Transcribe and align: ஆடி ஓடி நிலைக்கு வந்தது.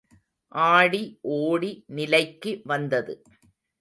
ஆடி 0.63 1.01
ஓடி 1.37 1.71
நிலைக்கு 1.89 2.61
வந்தது. 2.63 3.15